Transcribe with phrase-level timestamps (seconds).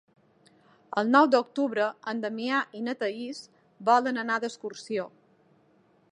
[1.01, 3.41] El nou d'octubre en Damià i na Thaís
[3.91, 5.05] volen anar d'excursió.